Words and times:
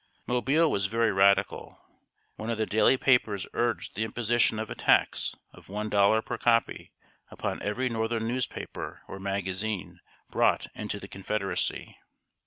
Mobile 0.25 0.71
was 0.71 0.87
very 0.87 1.11
radical. 1.11 1.79
One 2.35 2.49
of 2.49 2.57
the 2.57 2.65
daily 2.65 2.97
papers 2.97 3.45
urged 3.53 3.93
the 3.93 4.03
imposition 4.03 4.57
of 4.57 4.71
a 4.71 4.73
tax 4.73 5.35
of 5.53 5.69
one 5.69 5.89
dollar 5.89 6.23
per 6.23 6.39
copy 6.39 6.91
upon 7.29 7.61
every 7.61 7.87
northern 7.87 8.27
newspaper 8.27 9.03
or 9.07 9.19
magazine 9.19 9.99
brought 10.31 10.65
into 10.73 10.99
the 10.99 11.07
Confederacy! 11.07 11.99